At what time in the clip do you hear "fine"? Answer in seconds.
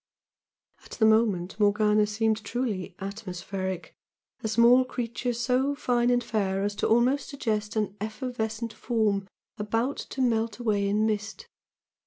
5.75-6.09